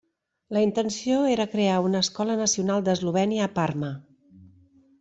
La 0.55 0.61
intenció 0.67 1.17
era 1.33 1.45
crear 1.51 1.75
una 1.89 2.01
escola 2.07 2.39
nacional 2.41 2.87
d'Eslovènia 2.89 3.45
a 3.47 3.51
Parma. 3.61 3.93